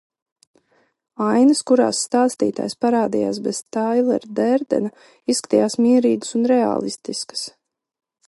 [1.25, 4.91] Ainas, kurās Stāstītājs parādījās bez Tailera Dērdena,
[5.35, 7.45] izskatījās mierīgas un reālistiskas.